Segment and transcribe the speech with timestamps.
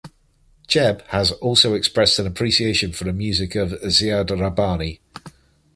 [0.67, 4.97] Cheb has also expressed an appreciation for the music of Ziad Rahbani.